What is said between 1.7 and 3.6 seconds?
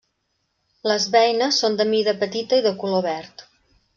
de mida petita i de color verd.